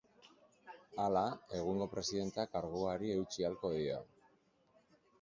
Hala, 1.03 1.23
egungo 1.59 1.87
presidenteak 1.93 2.55
karguari 2.57 3.15
heldu 3.19 3.39
ahalko 3.47 3.75
dio. 3.81 4.05